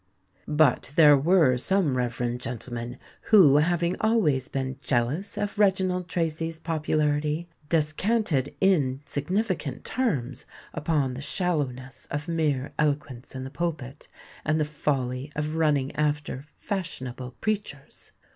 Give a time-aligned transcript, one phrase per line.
[0.47, 7.47] But there were some reverend gentlemen, who, having always been jealous of Reginald Tracy's popularity,
[7.69, 14.07] descanted in significant terms upon the shallowness of mere eloquence in the pulpit,
[14.43, 18.11] and the folly of running after "fashionable preachers."